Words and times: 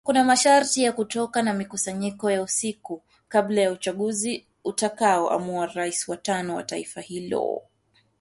kuna 0.03 0.23
masharti 0.23 0.83
ya 0.83 0.91
kutoka 0.91 1.41
na 1.41 1.53
mikusanyiko 1.53 2.31
ya 2.31 2.41
usiku 2.43 3.03
kabla 3.29 3.61
ya 3.61 3.71
uchaguzi 3.71 4.47
utakao 4.63 5.29
amua 5.29 5.65
rais 5.65 6.07
wa 6.09 6.17
tano 6.17 6.55
wa 6.55 6.63
taifa 6.63 7.01
hilo 7.01 7.61